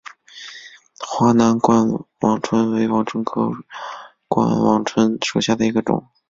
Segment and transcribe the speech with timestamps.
[0.97, 1.87] 华南冠
[2.21, 3.51] 网椿为网蝽科
[4.27, 6.07] 冠网蝽属下的一个种。